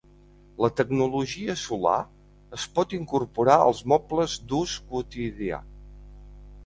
La 0.63 0.69
tecnologia 0.77 1.55
solar 1.63 1.99
es 2.59 2.65
pot 2.79 2.95
incorporar 2.99 3.59
als 3.67 3.83
mobles 3.93 4.39
d'ús 4.51 4.75
quotidià. 4.95 5.61